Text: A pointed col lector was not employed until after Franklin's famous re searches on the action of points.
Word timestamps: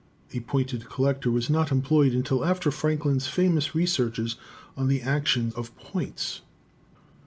A 0.33 0.39
pointed 0.39 0.85
col 0.89 1.05
lector 1.05 1.29
was 1.29 1.47
not 1.47 1.71
employed 1.71 2.11
until 2.13 2.43
after 2.43 2.71
Franklin's 2.71 3.27
famous 3.27 3.75
re 3.75 3.85
searches 3.85 4.35
on 4.75 4.87
the 4.87 5.03
action 5.03 5.53
of 5.55 5.77
points. 5.77 6.41